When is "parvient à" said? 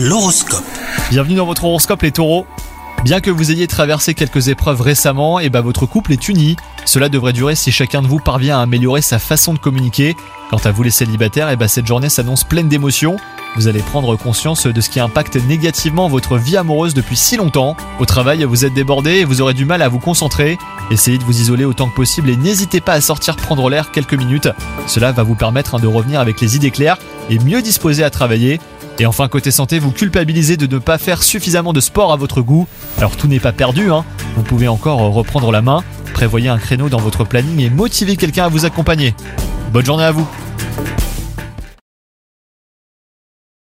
8.20-8.62